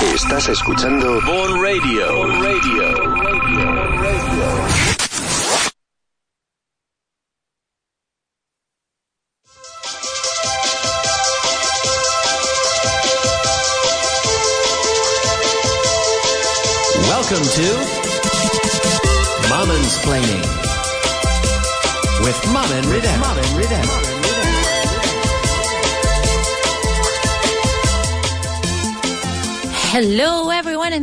[0.00, 2.06] Estás escuchando Vaughan Radio.
[2.06, 2.88] Vaughan Radio.
[4.00, 4.97] Welcome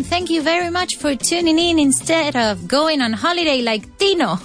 [0.05, 4.37] thank you very much for tuning in instead of going on holiday like Tino.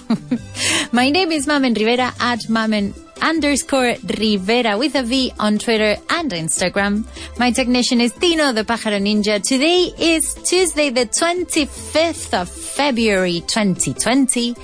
[0.91, 6.31] My name is Mamen Rivera at Mamen underscore Rivera with a V on Twitter and
[6.31, 7.05] Instagram.
[7.37, 9.41] My technician is Tino the Pájaro Ninja.
[9.41, 14.55] Today is Tuesday, the 25th of February 2020,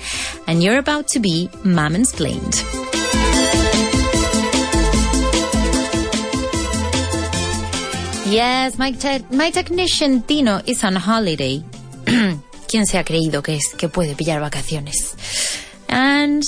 [0.46, 2.87] and you're about to be Mamen's Planed.
[8.30, 11.64] Yes, my, te- my technician Tino is on holiday.
[12.04, 15.16] ¿Quién se ha creído que es que puede pillar vacaciones?
[15.88, 16.42] And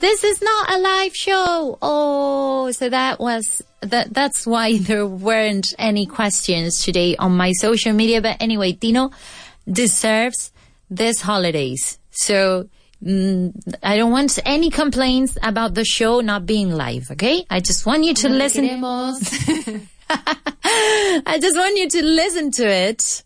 [0.00, 1.78] this is not a live show.
[1.82, 4.14] Oh, so that was that.
[4.14, 8.22] That's why there weren't any questions today on my social media.
[8.22, 9.10] But anyway, Tino
[9.70, 10.52] deserves
[10.88, 11.98] this holidays.
[12.12, 12.70] So
[13.04, 17.10] mm, I don't want any complaints about the show not being live.
[17.10, 19.86] Okay, I just want you to listen.
[20.64, 23.22] I just want you to listen to it.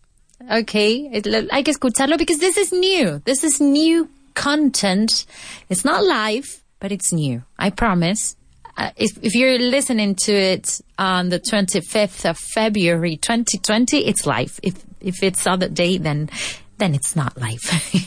[0.49, 1.09] Okay.
[1.09, 3.21] Hay que escucharlo because this is new.
[3.25, 5.25] This is new content.
[5.69, 7.43] It's not live, but it's new.
[7.59, 8.35] I promise.
[8.77, 14.59] Uh, if, if you're listening to it on the 25th of February 2020, it's live.
[14.63, 16.29] If, if it's other day, then,
[16.77, 17.59] then it's not live.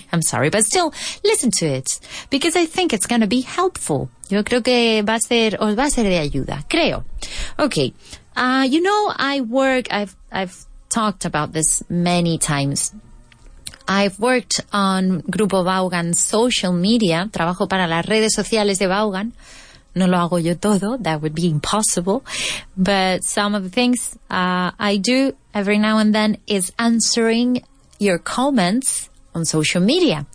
[0.13, 4.11] I'm sorry, but still listen to it because I think it's going to be helpful.
[4.31, 6.65] Yo creo que va a ser, os va a ser de ayuda.
[6.69, 7.05] Creo.
[7.59, 7.93] Okay.
[8.37, 12.93] Uh, you know, I work, I've, I've talked about this many times.
[13.87, 19.33] I've worked on Grupo Vaughan social media, trabajo para las redes sociales de Vaughan.
[19.95, 22.25] No lo hago yo todo, that would be impossible.
[22.77, 27.63] But some of the things uh, I do every now and then is answering
[28.01, 30.27] your comments on social media.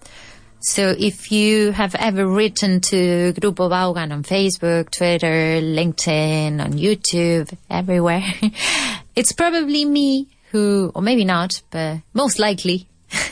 [0.61, 7.55] So if you have ever written to Grupo Vaughan on Facebook, Twitter, LinkedIn, on YouTube,
[7.69, 8.25] everywhere,
[9.15, 12.87] it's probably me who, or maybe not, but most likely,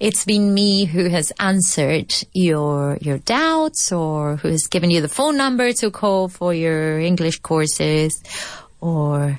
[0.00, 5.08] it's been me who has answered your your doubts or who has given you the
[5.08, 8.22] phone number to call for your English courses
[8.80, 9.38] or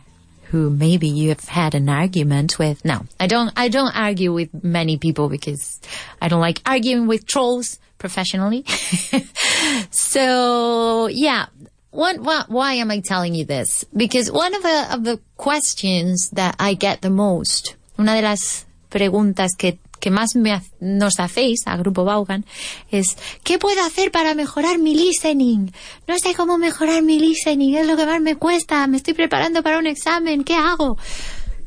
[0.54, 2.86] who maybe you have had an argument with.
[2.86, 5.82] No, I don't, I don't argue with many people because
[6.22, 8.64] I don't like arguing with trolls professionally.
[9.90, 11.48] so yeah,
[11.90, 13.84] what, what, why am I telling you this?
[13.98, 18.68] Because one of the, of the questions that I get the most, una de las
[18.92, 22.44] preguntas que, que más me, nos hacéis a Grupo Vaughan
[22.92, 25.72] es, ¿qué puedo hacer para mejorar mi listening?
[26.10, 29.64] No sé cómo mejorar mi listening, es lo que más me cuesta, me estoy preparando
[29.64, 30.98] para un examen, ¿qué hago?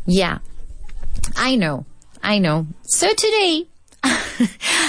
[0.05, 0.43] Yeah,
[1.35, 1.87] I know,
[2.23, 2.67] I know.
[2.83, 3.69] So today,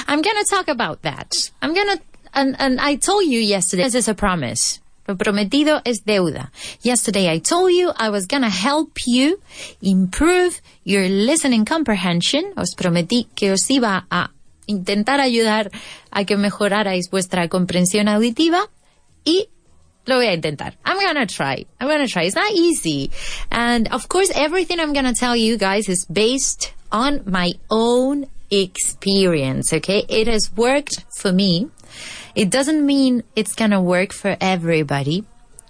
[0.10, 1.32] I'm gonna talk about that.
[1.62, 2.02] I'm gonna,
[2.34, 4.82] and, and I told you yesterday, this is a promise.
[5.08, 6.52] Lo prometido es deuda.
[6.84, 9.40] Yesterday I told you I was gonna help you
[9.82, 12.44] improve your listening comprehension.
[12.58, 14.32] Os prometí que os iba a
[14.68, 15.72] intentar ayudar
[16.12, 18.70] a que mejorarais vuestra comprensión auditiva
[19.24, 19.48] y
[20.06, 20.78] lo voy a intentar.
[20.86, 21.66] I'm gonna try.
[21.80, 22.26] I'm gonna try.
[22.26, 23.10] It's not easy.
[23.50, 29.74] And of course, everything I'm gonna tell you guys is based on my own experience,
[29.74, 30.06] okay?
[30.08, 31.68] It has worked for me.
[32.38, 35.24] It doesn't mean it's gonna work for everybody.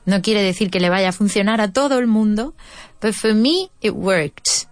[0.05, 2.55] No quiere decir que le vaya a funcionar a todo el mundo.
[2.99, 4.65] But for me, it worked.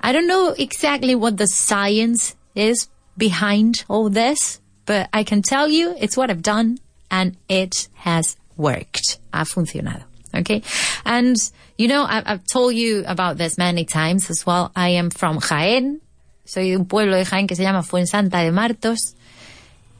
[0.00, 5.68] I don't know exactly what the science is behind all this, but I can tell
[5.68, 6.78] you it's what I've done
[7.08, 9.20] and it has worked.
[9.32, 10.02] Ha funcionado.
[10.34, 10.62] Okay.
[11.04, 11.36] And,
[11.78, 14.72] you know, I've, I've told you about this many times as well.
[14.74, 16.00] I am from Jaén.
[16.44, 19.14] Soy de un pueblo de Jaén que se llama Fuensanta de Martos.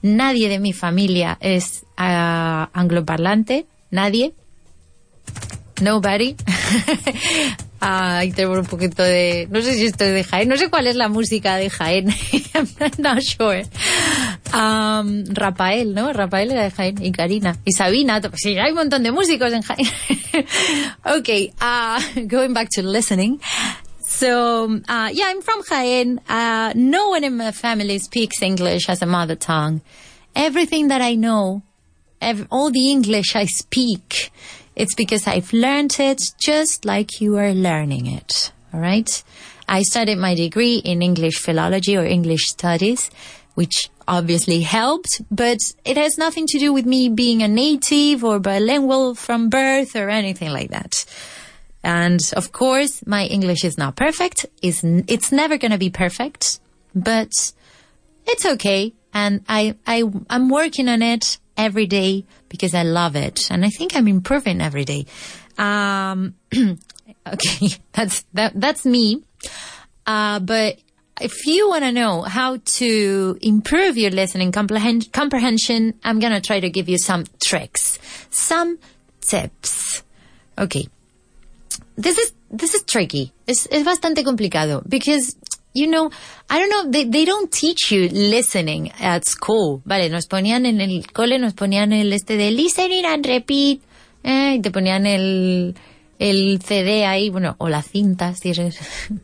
[0.03, 3.67] Nadie de mi familia es ah, angloparlante.
[3.91, 4.35] Nadie.
[5.81, 6.37] Nobody.
[7.85, 9.49] Ay, tengo un poquito de...
[9.51, 10.49] No sé si estoy de Jaén.
[10.49, 12.07] No sé cuál es la música de Jaén.
[12.99, 13.67] Not sure.
[14.55, 16.13] Um, Rafael, ¿no?
[16.13, 17.05] Rafael era de Jaén.
[17.05, 17.57] Y Karina.
[17.65, 18.21] Y Sabina.
[18.35, 19.89] Sí, hay un montón de músicos en Jaén.
[21.19, 23.41] okay, uh, going back to listening.
[24.13, 26.19] So, uh, yeah, I'm from Jaén.
[26.29, 29.81] Uh, no one in my family speaks English as a mother tongue.
[30.37, 31.63] Everything that I know,
[32.21, 34.31] ev- all the English I speak,
[34.77, 38.53] it's because I've learned it just like you are learning it.
[38.73, 39.11] All right.
[39.67, 43.11] I studied my degree in English philology or English studies,
[43.55, 48.39] which obviously helped, but it has nothing to do with me being a native or
[48.39, 51.07] bilingual from birth or anything like that.
[51.83, 54.47] And of course, my English is not perfect.
[54.63, 56.61] It's, it's never going to be perfect,
[56.95, 57.53] but
[58.27, 58.93] it's okay.
[59.13, 63.51] And I, I, I'm working on it every day because I love it.
[63.51, 65.07] And I think I'm improving every day.
[65.59, 67.69] Um, okay.
[67.93, 69.23] That's, that, that's me.
[70.07, 70.79] Uh, but
[71.21, 76.41] if you want to know how to improve your listening comprehend- comprehension, I'm going to
[76.41, 77.99] try to give you some tricks,
[78.31, 78.79] some
[79.21, 80.03] tips.
[80.59, 80.89] Okay.
[81.97, 83.33] This is, this is tricky.
[83.47, 85.37] Es, es bastante complicado because
[85.75, 86.11] you know,
[86.51, 89.83] I don't know, they, they don't teach you listening at school.
[89.85, 93.81] Vale, nos ponían en el cole, nos ponían el este de listening and repeat,
[94.23, 95.75] eh, y te ponían el,
[96.19, 98.79] el CD ahí, bueno, o la cinta, si eres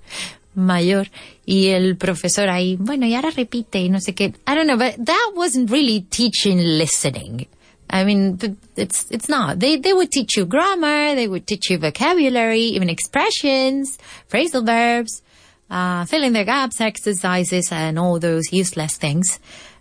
[0.54, 1.10] mayor,
[1.44, 4.32] y el profesor ahí, bueno, y ahora repite y no sé qué.
[4.46, 7.46] I don't know, but that wasn't really teaching listening.
[7.90, 9.60] I mean, it's, it's not.
[9.60, 13.98] They, they would teach you grammar, they would teach you vocabulary, even expressions,
[14.28, 15.22] phrasal verbs,
[15.70, 19.38] uh, fill in the gaps exercises and all those useless things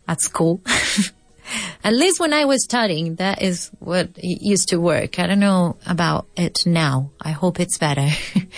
[0.07, 0.61] at school.
[1.83, 5.19] at least when I was studying, that is what used to work.
[5.19, 7.11] I don't know about it now.
[7.21, 8.07] I hope it's better.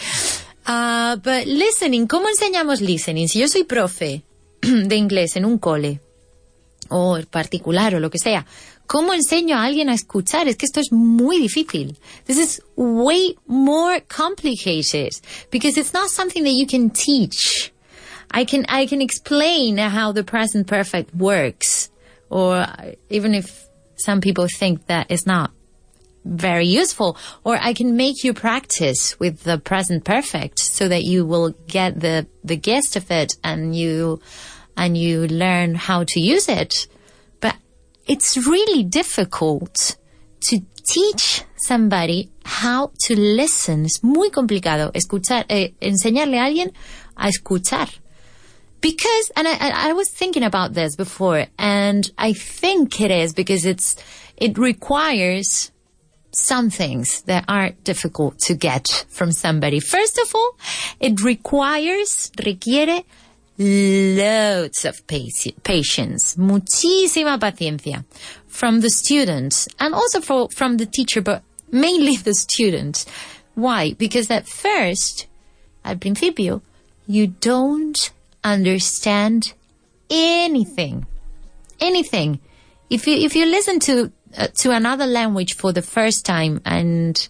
[0.66, 3.28] uh, but listening, ¿cómo enseñamos listening?
[3.28, 4.24] Si yo soy profe
[4.62, 6.02] de inglés en un cole,
[6.90, 8.46] o particular o lo que sea,
[8.90, 10.48] ¿Cómo enseño a alguien a escuchar?
[10.48, 11.96] Es que esto es muy difícil.
[12.26, 15.12] This is way more complicated
[15.52, 17.72] because it's not something that you can teach.
[18.32, 21.92] I can, I can explain how the present perfect works
[22.32, 22.66] or
[23.12, 25.52] even if some people think that it's not
[26.26, 31.28] very useful or I can make you practice with the present perfect so that you
[31.28, 34.20] will get the, the gist of it and you,
[34.76, 36.88] and you learn how to use it
[38.10, 39.96] it's really difficult
[40.42, 43.86] to teach somebody how to listen.
[43.86, 46.74] Es muy complicado escuchar, eh, enseñarle a alguien
[47.16, 47.88] a escuchar.
[48.82, 53.66] Because, and I, I was thinking about this before, and I think it is because
[53.66, 53.96] it's,
[54.38, 55.72] it requires
[56.32, 59.80] some things that are difficult to get from somebody.
[59.80, 60.58] First of all,
[61.00, 63.04] it requires, requiere
[63.60, 68.06] loads of patience, muchísima paciencia
[68.48, 73.06] from the students and also for, from the teacher, but mainly the students.
[73.56, 73.94] Why?
[73.94, 75.28] Because at first,
[75.84, 76.62] al principio,
[77.06, 78.12] you don't
[78.44, 79.54] understand
[80.10, 81.06] anything.
[81.82, 82.40] Anything.
[82.90, 87.28] If you, if you listen to, uh, to another language for the first time and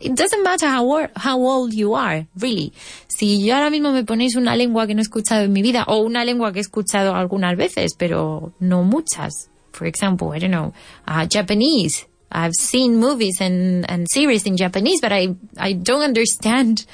[0.00, 2.72] it doesn't matter how, how old you are, really.
[3.08, 5.84] Si yo ahora mismo me ponéis una lengua que no he escuchado en mi vida,
[5.88, 9.48] o una lengua que he escuchado algunas veces, pero no muchas.
[9.72, 10.72] For example, I don't know,
[11.06, 12.06] uh, Japanese.
[12.30, 16.84] I've seen movies and, and series in Japanese, but I, I don't understand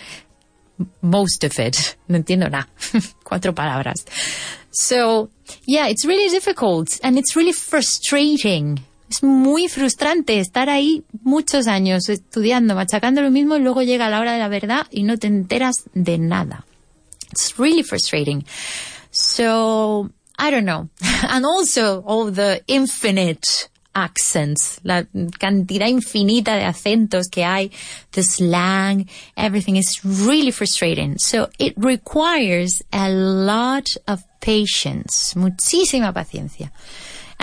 [1.02, 1.96] most of it.
[2.08, 2.68] No entiendo nada.
[3.24, 4.04] Cuatro palabras.
[4.70, 5.30] So,
[5.66, 8.80] yeah, it's really difficult and it's really frustrating
[9.14, 14.20] es muy frustrante estar ahí muchos años estudiando, machacando lo mismo y luego llega la
[14.20, 16.64] hora de la verdad y no te enteras de nada.
[17.30, 18.44] It's really frustrating.
[19.10, 20.88] So, I don't know.
[21.28, 25.04] And also all the infinite accents, la
[25.38, 27.70] cantidad infinita de acentos que hay,
[28.10, 31.16] the slang, everything is really frustrating.
[31.18, 36.72] So it requires a lot of patience, muchísima paciencia.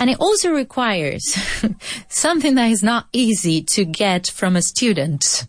[0.02, 1.22] And it also requires
[2.08, 5.46] something that is not easy to get from a student.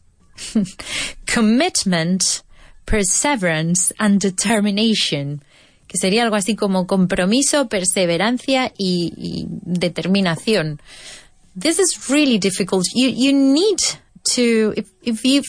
[1.25, 2.43] Commitment,
[2.86, 5.41] perseverance, and determination.
[5.88, 10.79] Que sería algo así como compromiso, perseverancia y, y determinación.
[11.55, 12.86] This is really difficult.
[12.93, 13.79] You, you need
[14.36, 15.41] to, if, if you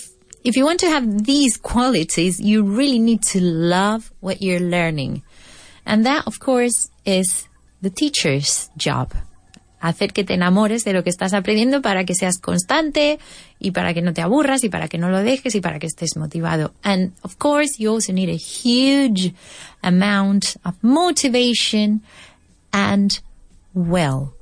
[0.45, 5.23] if you want to have these qualities, you really need to love what you're learning.
[5.85, 7.47] And that, of course, is
[7.85, 9.13] the teacher's job.
[9.79, 13.19] Hacer que te enamores de lo que estás aprendiendo para que seas constante
[13.61, 15.87] y para que no te aburras y para que no lo dejes y para que
[15.87, 16.73] estés motivado.
[16.83, 19.35] And of course, you also need a huge
[19.83, 22.03] amount of motivation
[22.73, 23.21] and
[23.75, 24.33] well.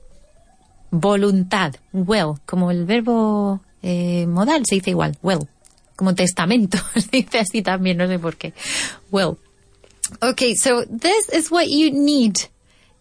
[0.92, 1.74] Voluntad.
[1.92, 2.38] Well.
[2.46, 5.18] Como el verbo eh, modal se dice igual.
[5.22, 5.48] Well.
[5.96, 8.54] Como testamento se dice así también, no sé por qué.
[9.10, 9.38] Well.
[10.20, 12.51] Okay, so this is what you need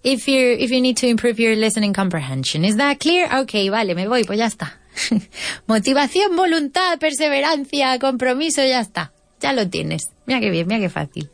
[0.03, 2.65] if you if you need to improve your listening comprehension.
[2.65, 3.29] Is that clear?
[3.41, 4.73] Okay, vale, me voy, pues ya está.
[5.67, 9.11] Motivación, voluntad, perseverancia, compromiso, ya está.
[9.41, 10.11] ya lo tienes.
[10.25, 11.29] Mira qué bien, mira qué fácil.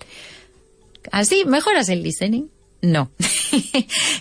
[1.12, 2.50] Así, mejoras el listening.
[2.82, 3.10] No.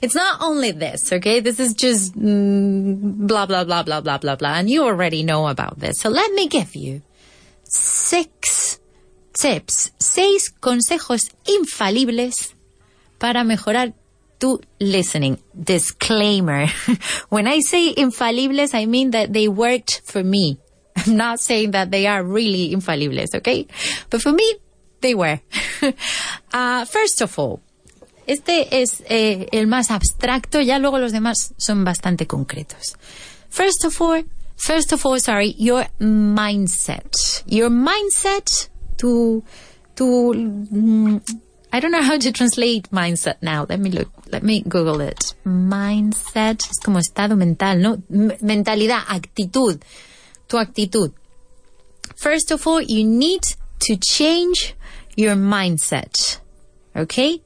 [0.03, 1.41] it's not only this, okay?
[1.41, 4.55] This is just mm, blah, blah, blah, blah, blah, blah, blah.
[4.55, 6.01] And you already know about this.
[6.01, 7.03] So let me give you
[7.65, 8.81] six
[9.35, 12.55] tips, seis consejos infalibles
[13.19, 13.93] para mejorar
[14.39, 15.39] tu listening.
[15.55, 16.67] Disclaimer.
[17.29, 20.59] when I say infalibles, I mean that they worked for me.
[20.97, 23.67] I'm not saying that they are really infalibles, okay?
[24.11, 24.57] But for me,
[25.01, 25.41] they were.
[26.53, 27.61] uh, first of all,
[28.27, 32.97] este es eh, el más abstracto, ya luego los demás son bastante concretos.
[33.51, 34.25] First of all,
[34.57, 37.45] first of all, sorry, your mindset.
[37.47, 39.45] Your mindset to,
[39.95, 41.23] to, mm,
[41.73, 43.67] I don't know how to translate mindset now.
[43.69, 44.11] Let me look.
[44.31, 45.35] Let me Google it.
[45.45, 48.03] Mindset es como estado mental, ¿no?
[48.11, 49.83] M mentalidad, actitud.
[50.49, 51.13] Tu actitud.
[52.17, 53.43] First of all, you need
[53.81, 54.75] to change
[55.17, 56.39] your mindset.
[56.95, 57.43] Okay?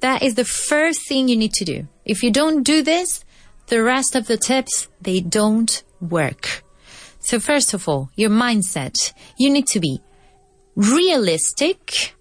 [0.00, 1.86] That is the first thing you need to do.
[2.04, 3.24] If you don't do this,
[3.68, 6.62] the rest of the tips, they don't work.
[7.20, 9.12] So first of all, your mindset.
[9.38, 10.02] You need to be
[10.76, 12.14] realistic.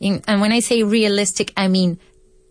[0.00, 1.98] And when I say realistic, I mean,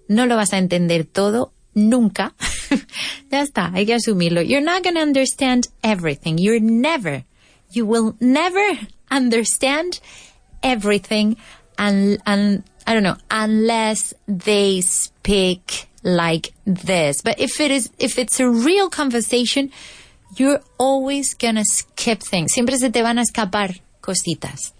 [0.07, 2.33] no lo vas a entender todo nunca.
[3.31, 4.41] ya está, hay que asumirlo.
[4.41, 6.37] You're not going to understand everything.
[6.37, 7.23] You're never,
[7.71, 8.79] you will never
[9.11, 9.99] understand
[10.61, 11.37] everything
[11.77, 17.21] and, and I don't know, unless they speak like this.
[17.21, 19.71] But if it is, if it's a real conversation,
[20.35, 22.53] you're always gonna skip things.
[22.53, 24.73] Siempre se te van a escapar cositas.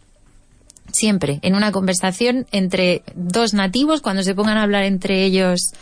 [0.93, 1.39] Siempre.
[1.41, 5.73] En una conversación entre dos nativos, cuando se pongan a hablar entre ellos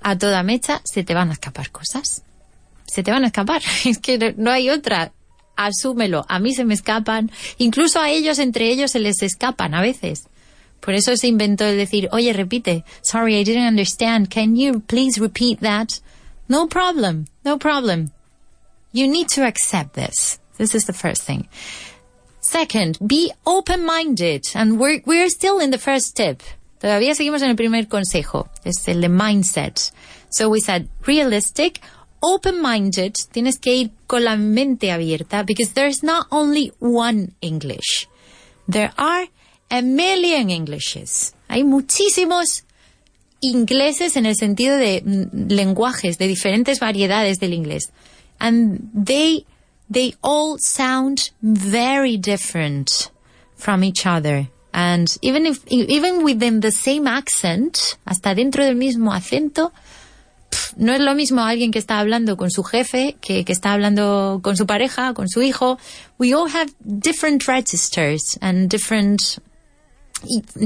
[0.00, 2.22] a toda mecha, se te van a escapar cosas.
[2.86, 3.62] Se te van a escapar.
[3.84, 5.12] Es que no hay otra.
[5.56, 6.24] Asúmelo.
[6.28, 7.32] A mí se me escapan.
[7.58, 10.28] Incluso a ellos, entre ellos, se les escapan a veces.
[10.80, 12.84] Por eso se inventó el decir, oye, repite.
[13.02, 14.28] Sorry, I didn't understand.
[14.28, 16.00] Can you please repeat that?
[16.48, 17.26] No problem.
[17.44, 18.10] No problem.
[18.92, 20.38] You need to accept this.
[20.58, 21.48] This is the first thing.
[22.44, 24.48] Second, be open-minded.
[24.54, 26.42] And we're, we're still in the first tip.
[26.78, 28.48] Todavía seguimos en el primer consejo.
[28.64, 29.90] Es el de mindset.
[30.28, 31.80] So we said realistic,
[32.20, 33.14] open-minded.
[33.32, 38.08] Tienes que ir con la mente abierta because there's not only one English.
[38.68, 39.26] There are
[39.70, 41.34] a million Englishes.
[41.48, 42.64] Hay muchísimos
[43.40, 47.90] ingleses en el sentido de mm, lenguajes, de diferentes variedades del inglés.
[48.38, 49.46] And they,
[49.94, 53.10] they all sound very different
[53.56, 54.48] from each other.
[54.72, 59.72] And even if, even within the same accent, hasta dentro del mismo acento,
[60.50, 63.72] pff, no es lo mismo alguien que está hablando con su jefe que que está
[63.72, 65.78] hablando con su pareja, con su hijo.
[66.18, 69.38] We all have different registers and different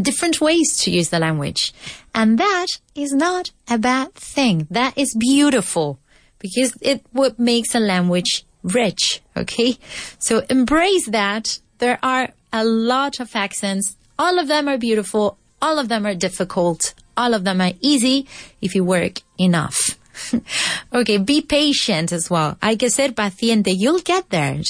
[0.03, 1.75] different ways to use the language.
[2.15, 4.67] And that is not a bad thing.
[4.71, 5.99] That is beautiful
[6.39, 9.23] because it what makes a language rich.
[9.37, 9.79] Okay.
[10.19, 11.59] So embrace that.
[11.79, 13.97] There are a lot of accents.
[14.19, 15.39] All of them are beautiful.
[15.61, 16.95] All of them are difficult.
[17.17, 18.27] All of them are easy
[18.61, 19.99] if you work enough.
[20.93, 21.19] okay.
[21.19, 22.57] Be patient as well.
[22.63, 23.71] Hay que ser paciente.
[23.71, 24.61] You'll get there.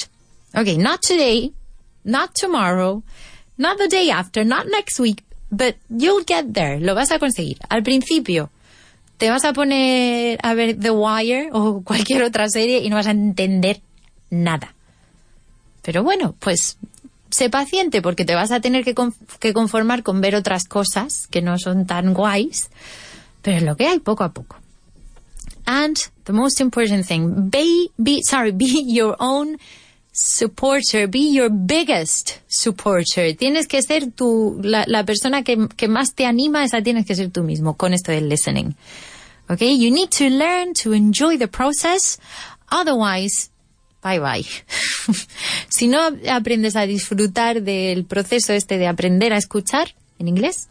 [0.55, 0.77] Okay.
[0.77, 1.51] Not today.
[2.03, 3.03] Not tomorrow.
[3.59, 6.79] Not the day after, not next week, but you'll get there.
[6.79, 7.57] Lo vas a conseguir.
[7.69, 8.49] Al principio,
[9.17, 13.07] te vas a poner a ver The Wire o cualquier otra serie y no vas
[13.07, 13.81] a entender
[14.29, 14.73] nada.
[15.81, 16.77] Pero bueno, pues
[17.29, 18.95] sé paciente porque te vas a tener que,
[19.39, 22.69] que conformar con ver otras cosas que no son tan guays,
[23.41, 24.57] pero es lo que hay poco a poco.
[25.65, 29.59] And the most important thing, be, be, sorry, be your own
[30.11, 33.35] supporter, be your biggest supporter.
[33.35, 37.15] Tienes que ser tú, la, la persona que, que, más te anima, esa tienes que
[37.15, 38.75] ser tú mismo con esto del listening.
[39.47, 42.19] Okay, you need to learn to enjoy the process,
[42.71, 43.49] otherwise,
[44.01, 44.45] bye bye.
[45.69, 50.67] si no aprendes a disfrutar del proceso este de aprender a escuchar en inglés,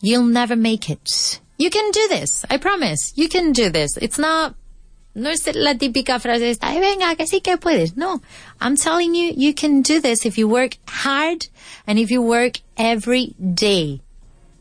[0.00, 1.40] you'll never make it.
[1.58, 3.12] You can do this, I promise.
[3.16, 3.96] You can do this.
[4.00, 4.54] It's not
[5.14, 7.96] no es la típica frase esta, Ay, venga, que sí que puedes.
[7.96, 8.22] No.
[8.60, 11.48] I'm telling you, you can do this if you work hard
[11.86, 14.00] and if you work every day.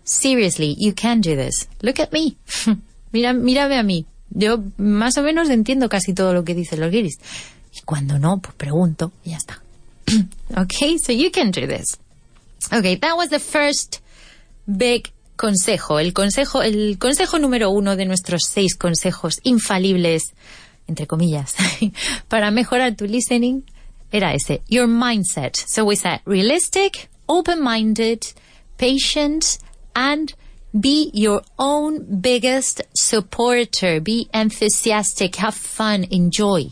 [0.03, 1.67] Seriously, you can do this.
[1.83, 2.35] Look at me.
[3.13, 4.05] Mira, mírame a mí.
[4.31, 7.19] Yo más o menos entiendo casi todo lo que dicen los guiris.
[7.75, 9.61] Y cuando no, pues pregunto y ya está.
[10.57, 11.97] okay, so you can do this.
[12.71, 13.97] Okay, that was the first
[14.65, 20.33] big consejo, el consejo, el consejo número uno de nuestros seis consejos infalibles,
[20.87, 21.55] entre comillas,
[22.27, 23.63] para mejorar tu listening.
[24.11, 25.55] era ese, your mindset.
[25.55, 28.33] So we said realistic, open-minded,
[28.77, 29.59] patient,
[29.95, 30.33] and
[30.77, 33.99] be your own biggest supporter.
[33.99, 36.71] Be enthusiastic, have fun, enjoy.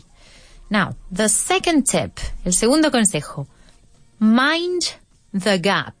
[0.70, 3.46] Now, the second tip, el segundo consejo,
[4.20, 4.96] mind
[5.32, 5.94] the gap.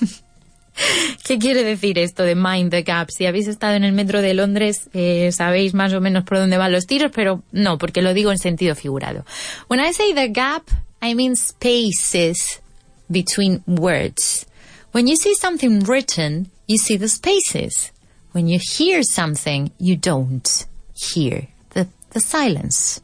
[1.24, 3.10] ¿Qué quiere decir esto de mind the gap?
[3.10, 6.58] Si habéis estado en el metro de Londres, eh, sabéis más o menos por dónde
[6.58, 9.24] van los tiros, pero no, porque lo digo en sentido figurado.
[9.68, 10.68] When I say the gap,
[11.02, 12.60] I mean spaces
[13.08, 14.46] between words.
[14.92, 17.92] When you see something written, you see the spaces.
[18.32, 23.00] When you hear something, you don't hear the, the silence.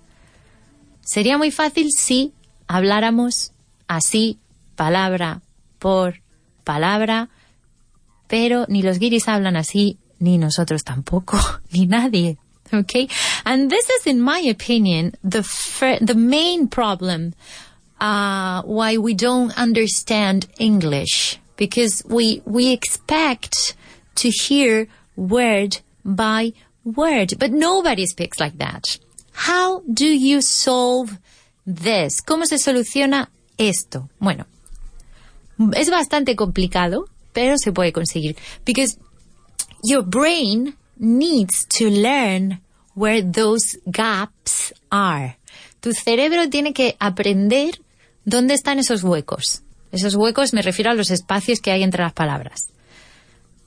[1.03, 2.33] Sería muy fácil si
[2.69, 3.53] habláramos
[3.89, 4.39] así,
[4.77, 5.43] palabra
[5.79, 6.21] por
[6.65, 7.29] palabra,
[8.29, 11.39] pero ni los guiris hablan así, ni nosotros tampoco,
[11.73, 12.39] ni nadie.
[12.73, 13.09] Okay?
[13.45, 15.43] And this is, in my opinion, the,
[16.01, 17.35] the main problem
[18.01, 21.39] uh, why we don't understand English.
[21.63, 23.77] Because we, we expect
[24.17, 28.83] to hear word by word, but nobody speaks like that.
[29.31, 31.17] How do you solve
[31.65, 32.21] this?
[32.21, 33.29] ¿Cómo se soluciona
[33.59, 34.09] esto?
[34.19, 34.47] Bueno,
[35.77, 38.35] es bastante complicado, pero se puede conseguir.
[38.65, 38.99] Because
[39.85, 42.59] your brain needs to learn
[42.97, 45.37] where those gaps are.
[45.81, 47.79] Tu cerebro tiene que aprender
[48.25, 49.63] dónde están esos huecos.
[49.93, 52.69] Esos huecos me refiero a los espacios que hay entre las palabras.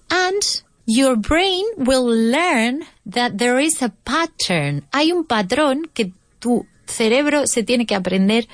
[0.10, 0.42] And
[0.86, 4.84] your brain will learn that there is a pattern.
[4.92, 8.48] Hay un patrón que tu cerebro se tiene que aprender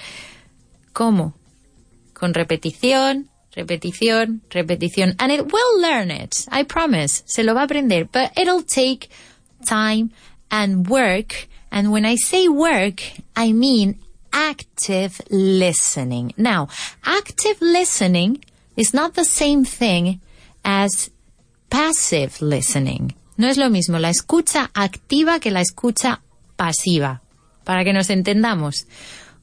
[0.94, 1.34] cómo.
[2.14, 5.16] Con repetición, repetición, repetición.
[5.18, 6.46] And it will learn it.
[6.52, 7.24] I promise.
[7.26, 8.06] Se lo va a aprender.
[8.06, 9.10] But it'll take
[9.66, 10.12] time
[10.50, 11.48] and work.
[11.72, 13.02] And when I say work,
[13.36, 13.98] I mean
[14.32, 16.34] active listening.
[16.38, 16.68] Now,
[17.04, 18.44] active listening
[18.76, 20.20] is not the same thing
[20.64, 21.12] as
[21.70, 23.16] passive listening.
[23.38, 26.22] No es lo mismo la escucha activa que la escucha
[26.56, 27.22] pasiva.
[27.64, 28.86] Para que nos entendamos.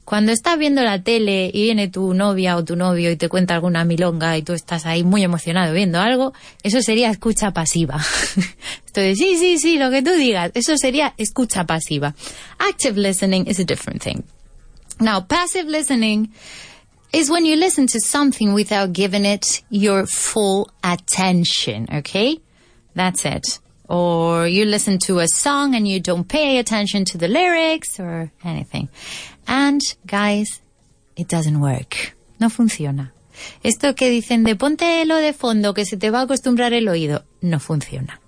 [0.09, 3.53] Cuando estás viendo la tele y viene tu novia o tu novio y te cuenta
[3.53, 8.03] alguna milonga y tú estás ahí muy emocionado viendo algo, eso sería escucha pasiva.
[8.87, 12.15] Entonces, sí, sí, sí, lo que tú digas, eso sería escucha pasiva.
[12.57, 14.23] Active listening is a different thing.
[14.99, 16.33] Now, passive listening
[17.13, 22.39] is when you listen to something without giving it your full attention, okay?
[22.95, 23.59] That's it.
[23.87, 28.31] Or you listen to a song and you don't pay attention to the lyrics or
[28.43, 28.89] anything.
[29.47, 30.61] And guys,
[31.15, 32.13] it doesn't work.
[32.39, 33.11] No funciona.
[33.63, 37.23] Esto que dicen de lo de fondo que se te va a acostumbrar el oído,
[37.41, 38.19] no funciona.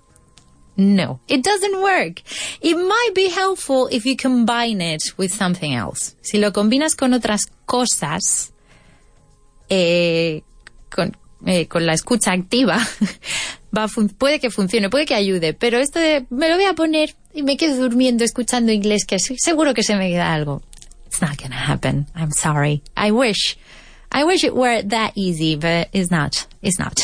[0.76, 2.22] No, it doesn't work.
[2.60, 6.16] It might be helpful if you combine it with something else.
[6.22, 8.52] Si lo combinas con otras cosas,
[9.68, 10.42] eh,
[10.90, 12.78] con, eh, la escucha activa,
[13.76, 17.14] va puede que funcione, puede que ayude, pero esto de me lo voy a poner
[17.34, 20.62] y me quedo durmiendo escuchando inglés, que seguro que se me queda algo.
[21.06, 22.06] It's not gonna happen.
[22.14, 22.82] I'm sorry.
[22.96, 23.58] I wish.
[24.10, 26.46] I wish it were that easy, but it's not.
[26.62, 27.00] It's not.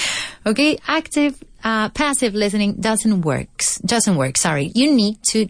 [0.46, 0.78] okay?
[0.86, 3.62] Active, uh, passive listening doesn't work.
[3.84, 4.36] Doesn't work.
[4.36, 4.72] Sorry.
[4.74, 5.48] You need to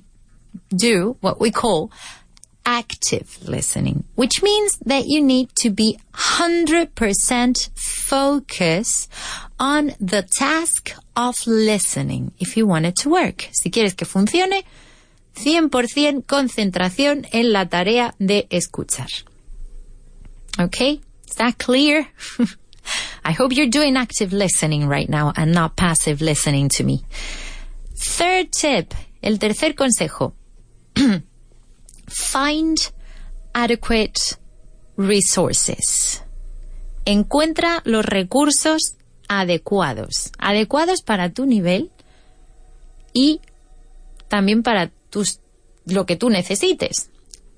[0.75, 1.91] do what we call
[2.65, 9.11] active listening, which means that you need to be 100% focused
[9.59, 13.49] on the task of listening if you want it to work.
[13.53, 14.65] Si quieres que funcione,
[15.35, 19.09] 100% concentración en la tarea de escuchar.
[20.59, 21.01] Okay?
[21.29, 22.09] Is that clear?
[23.25, 27.05] I hope you're doing active listening right now and not passive listening to me.
[27.97, 30.33] Third tip, el tercer consejo.
[32.09, 32.77] Find
[33.55, 34.39] adequate
[34.97, 36.23] resources.
[37.05, 38.97] Encuentra los recursos
[39.29, 40.33] adecuados.
[40.39, 41.91] Adecuados para tu nivel
[43.13, 43.41] y
[44.29, 45.41] también para tus,
[45.85, 47.11] lo que tú necesites.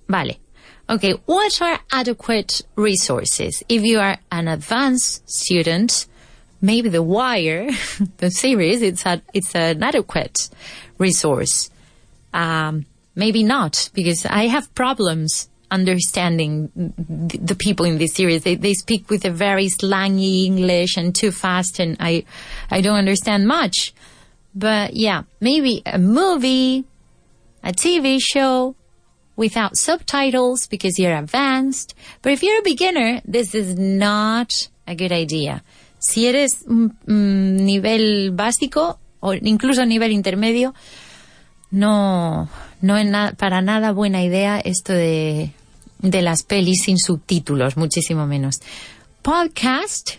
[0.06, 0.40] Vale.
[0.90, 3.62] Okay, what are adequate resources?
[3.68, 6.06] If you are an advanced student,
[6.60, 7.70] maybe The Wire,
[8.18, 10.50] the series, it's a, it's an adequate
[10.98, 11.70] resource.
[12.34, 18.42] Um, maybe not, because I have problems understanding the people in this series.
[18.42, 22.24] They, they speak with a very slangy English and too fast, and I,
[22.70, 23.94] I don't understand much.
[24.54, 26.84] But yeah, maybe a movie,
[27.64, 28.76] a TV show
[29.42, 31.94] without subtitles because you're advanced.
[32.22, 34.50] But if you're a beginner, this is not
[34.86, 35.64] a good idea.
[35.98, 36.94] Si eres un,
[37.64, 40.74] nivel básico o incluso nivel intermedio,
[41.70, 42.48] no,
[42.80, 45.52] no es para nada buena idea esto de
[46.02, 48.60] de las pelis sin subtítulos, muchísimo menos.
[49.22, 50.18] Podcast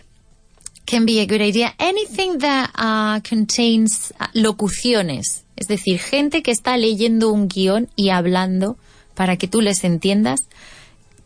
[0.86, 1.74] can be a good idea.
[1.78, 8.08] Anything that uh, contains uh, locuciones, es decir, gente que está leyendo un guion y
[8.08, 8.78] hablando
[9.14, 10.40] para que tú les entiendas.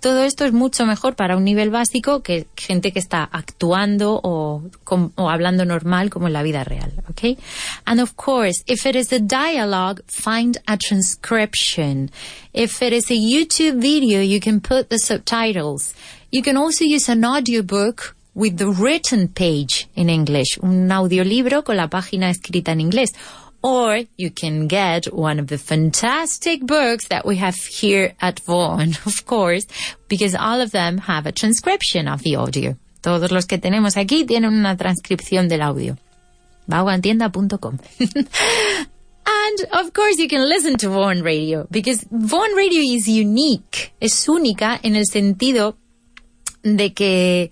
[0.01, 4.63] Todo esto es mucho mejor para un nivel básico que gente que está actuando o,
[5.17, 7.37] hablando normal como en la vida real, okay?
[7.85, 12.13] And of course, if it is a dialogue, find a transcription.
[12.53, 15.95] If it is a YouTube video, you can put the subtitles.
[16.31, 21.77] You can also use an audiobook with the written page in English, un audiolibro con
[21.77, 23.11] la página escrita en inglés.
[23.63, 28.97] Or you can get one of the fantastic books that we have here at Vaughan,
[29.07, 29.67] of course,
[30.09, 32.77] because all of them have a transcription of the audio.
[33.03, 35.97] Todos los que tenemos aquí tienen una transcripción del audio.
[36.69, 37.79] vaughantienda.com.
[39.31, 43.93] And of course you can listen to Vaughan Radio because Vaughan Radio is unique.
[44.01, 45.77] Es única en el sentido
[46.63, 47.51] de que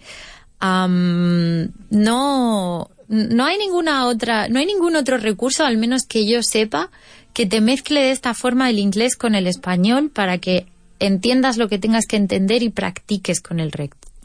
[0.60, 6.42] um, no, no hay ninguna otra, no hay ningún otro recurso, al menos que yo
[6.42, 6.90] sepa,
[7.32, 10.66] que te mezcle de esta forma el inglés con el español para que
[10.98, 13.70] entiendas lo que tengas que entender y practiques con el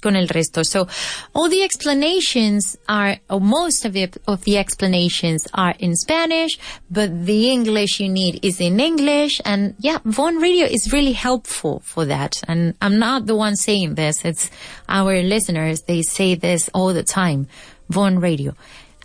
[0.02, 0.64] con el resto.
[0.64, 0.88] So
[1.34, 6.58] all the explanations are, or most of the, of the explanations are in Spanish,
[6.90, 9.40] but the English you need is in English.
[9.46, 12.42] And yeah, Von Radio is really helpful for that.
[12.48, 14.26] And I'm not the one saying this.
[14.26, 14.50] It's
[14.90, 15.84] our listeners.
[15.84, 17.48] They say this all the time.
[17.92, 18.56] Vaughan Radio.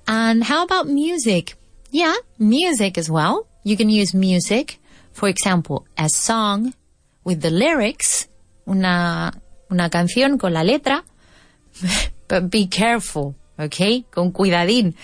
[0.06, 1.54] And how about music?
[1.90, 3.46] Yeah, music as well.
[3.64, 4.78] You can use music.
[5.12, 6.74] For example, a song
[7.24, 8.28] with the lyrics,
[8.68, 9.32] una,
[9.70, 11.02] una canción con la letra,
[12.28, 14.04] but be careful, okay?
[14.10, 14.94] Con cuidadín.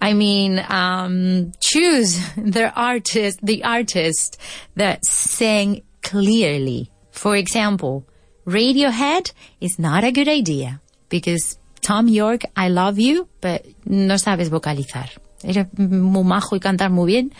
[0.00, 4.36] I mean, um, choose the artist, the artist
[4.74, 6.90] that sang clearly.
[7.10, 8.04] For example,
[8.46, 14.50] Radiohead is not a good idea because Thom Yorke, I love you, but no sabes
[14.50, 15.10] vocalizar.
[15.42, 17.32] Eres muy majo y cantar muy bien,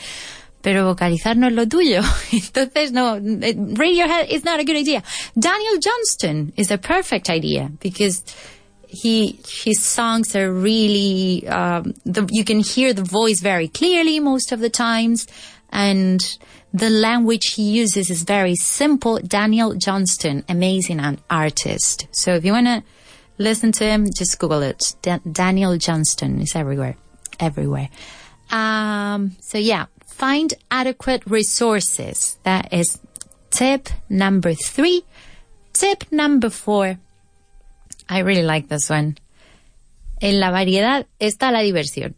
[0.60, 2.02] pero vocalizar no es lo tuyo.
[2.32, 5.02] Entonces, no, Radiohead is not a good idea.
[5.38, 8.22] Daniel Johnston is a perfect idea because
[8.94, 14.52] he his songs are really um, the, you can hear the voice very clearly most
[14.52, 15.26] of the times
[15.70, 16.38] and
[16.72, 22.66] the language he uses is very simple daniel johnston amazing artist so if you want
[22.66, 22.82] to
[23.38, 24.94] listen to him, just Google it.
[25.02, 26.96] Da- Daniel Johnston is everywhere,
[27.40, 27.88] everywhere.
[28.50, 32.38] Um, so yeah, find adequate resources.
[32.44, 32.98] That is
[33.50, 35.04] tip number three.
[35.72, 36.98] Tip number four.
[38.08, 39.16] I really like this one.
[40.20, 42.14] En la variedad está la diversión.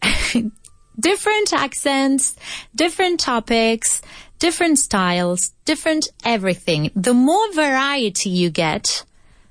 [0.98, 2.36] different accents,
[2.74, 4.02] different topics,
[4.38, 6.90] different styles, different everything.
[6.94, 9.04] The more variety you get,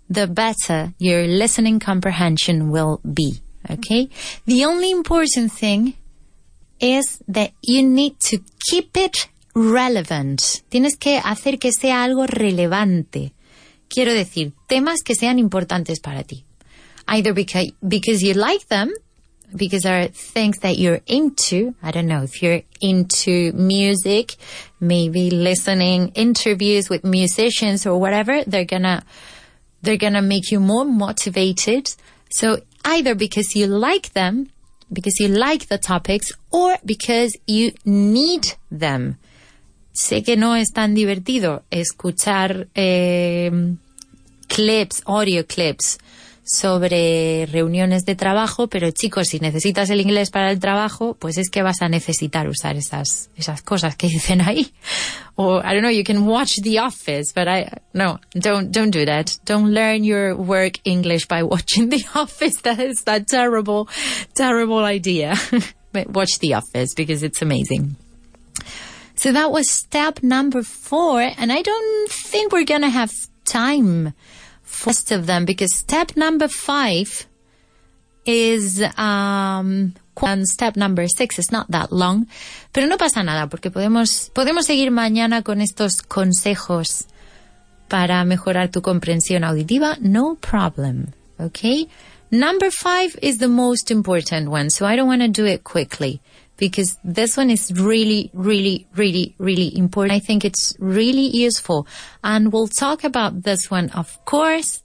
[0.10, 3.42] the better your listening comprehension will be.
[3.70, 4.10] Okay?
[4.46, 5.96] The only important thing
[6.80, 10.64] is that you need to keep it relevant.
[10.70, 13.34] Tienes que hacer que sea algo relevante.
[13.90, 16.46] Quiero decir, temas que sean importantes para ti.
[17.08, 18.92] Either because, because you like them,
[19.56, 21.74] because there are things that you're into.
[21.82, 24.36] I don't know if you're into music,
[24.80, 29.04] maybe listening interviews with musicians or whatever, they're gonna
[29.82, 31.90] they're going to make you more motivated.
[32.30, 34.50] So either because you like them,
[34.92, 39.18] because you like the topics, or because you need them.
[39.94, 43.52] Sé que no es tan divertido escuchar eh,
[44.48, 45.98] clips, audio clips
[46.52, 51.52] sobre reuniones de trabajo, pero chicos, si necesitas el inglés para el trabajo, pues es
[51.52, 54.74] que vas a necesitar usar esas, esas cosas que dicen ahí.
[55.36, 59.06] Or, I don't know, you can watch The Office, but I, no, don't, don't do
[59.06, 59.38] that.
[59.46, 62.62] Don't learn your work English by watching The Office.
[62.64, 63.88] That is that terrible,
[64.34, 65.36] terrible idea.
[65.94, 67.96] but watch The Office because it's amazing.
[69.16, 73.12] So that was step number four, and I don't think we're gonna have
[73.46, 74.14] time
[74.70, 77.26] first of them because step number five
[78.26, 82.28] is um and step number six is not that long,
[82.74, 87.06] pero no pasa nada porque podemos podemos seguir mañana con estos consejos
[87.88, 91.88] para mejorar tu comprensión auditiva, no problem, okay?
[92.32, 96.22] Number five is the most important one, so I don't want to do it quickly
[96.60, 100.14] because this one is really, really, really, really important.
[100.14, 101.88] I think it's really useful.
[102.24, 104.84] And we'll talk about this one, of course,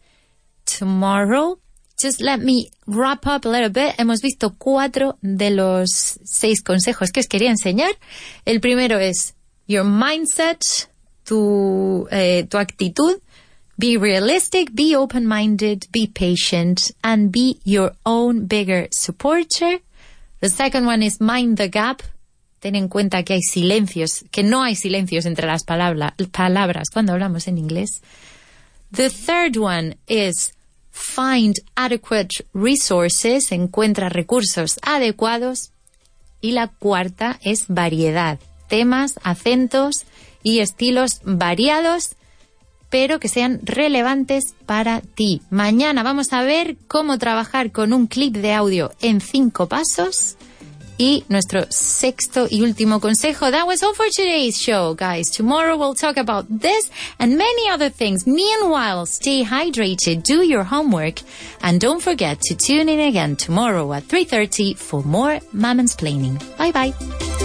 [0.64, 1.58] tomorrow.
[2.00, 3.96] Just let me wrap up a little bit.
[3.96, 7.92] Hemos visto cuatro de los seis consejos que os quería enseñar.
[8.46, 9.34] El primero es
[9.66, 10.88] your mindset,
[11.24, 13.20] tu, eh, tu actitud.
[13.76, 19.80] Be realistic, be open-minded, be patient, and be your own bigger supporter.
[20.44, 22.02] The second one is mind the gap.
[22.60, 27.14] Ten en cuenta que hay silencios, que no hay silencios entre las palabra, palabras cuando
[27.14, 28.02] hablamos en inglés.
[28.92, 30.52] The third one is
[30.90, 35.72] find adequate resources, encuentra recursos adecuados.
[36.42, 40.04] Y la cuarta es variedad, temas, acentos
[40.42, 42.16] y estilos variados,
[42.94, 45.42] pero que sean relevantes para ti.
[45.50, 50.36] Mañana vamos a ver cómo trabajar con un clip de audio en cinco pasos.
[50.96, 53.50] Y nuestro sexto y último consejo.
[53.50, 55.28] That was all for today's show, guys.
[55.32, 58.28] Tomorrow we'll talk about this and many other things.
[58.28, 61.20] Meanwhile, stay hydrated, do your homework,
[61.62, 65.40] and don't forget to tune in again tomorrow at 3.30 for more
[65.98, 66.38] Planning.
[66.56, 67.43] Bye bye.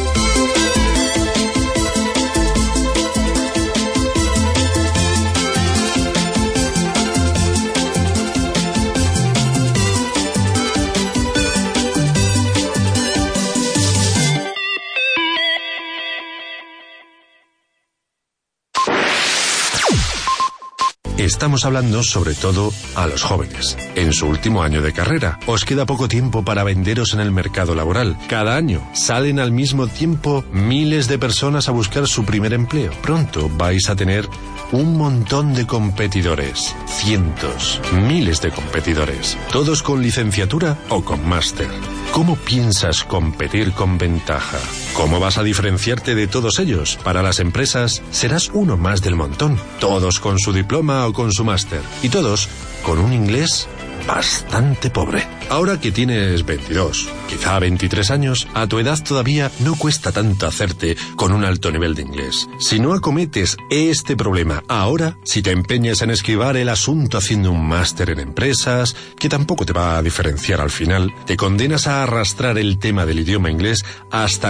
[21.20, 23.78] Estamos hablando sobre todo a los jóvenes.
[23.96, 27.76] En su último año de carrera, os queda poco tiempo para venderos en el mercado
[27.76, 28.18] laboral.
[28.30, 32.94] Cada año salen al mismo tiempo miles de personas a buscar su primer empleo.
[33.02, 34.30] Pronto vais a tener
[34.72, 36.74] un montón de competidores.
[36.88, 39.38] Cientos, miles de competidores.
[39.52, 41.68] Todos con licenciatura o con máster.
[42.12, 44.58] ¿Cómo piensas competir con ventaja?
[44.94, 46.98] ¿Cómo vas a diferenciarte de todos ellos?
[47.04, 49.58] Para las empresas serás uno más del montón.
[49.80, 51.82] Todos con su diploma o con su máster.
[52.02, 52.50] Y todos
[52.84, 53.70] con un inglés
[54.10, 55.24] bastante pobre.
[55.50, 60.98] Ahora que tienes 22, quizá 23 años, a tu edad todavía no cuesta tanto hacerte
[61.16, 62.50] con un alto nivel de inglés.
[62.60, 67.68] Si no acometes este problema ahora, si te empeñas en esquivar el asunto haciendo un
[67.68, 72.58] máster en empresas, que tampoco te va a diferenciar al final, te condenas a arrastrar
[72.58, 74.48] el tema del idioma inglés hasta